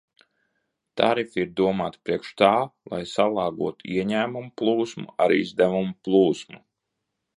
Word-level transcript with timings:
Tarifi 1.01 1.41
ir 1.43 1.51
domāti 1.59 1.99
priekš 2.07 2.31
tā, 2.43 2.49
lai 2.93 3.01
salāgotu 3.11 3.91
ieņēmumu 3.99 4.51
plūsmu 4.63 5.07
ar 5.27 5.35
izdevumu 5.41 5.95
plūsmu. 6.09 6.65